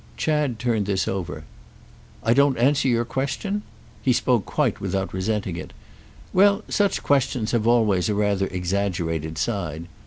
Chad 0.17 0.57
turned 0.57 0.87
this 0.87 1.07
over. 1.07 1.43
"I 2.23 2.33
don't 2.33 2.57
answer 2.57 2.87
your 2.87 3.05
question?" 3.05 3.61
He 4.01 4.13
spoke 4.13 4.47
quite 4.47 4.81
without 4.81 5.13
resenting 5.13 5.57
it. 5.57 5.73
"Well, 6.33 6.63
such 6.67 7.03
questions 7.03 7.51
have 7.51 7.67
always 7.67 8.09
a 8.09 8.15
rather 8.15 8.47
exaggerated 8.47 9.37
side. 9.37 9.85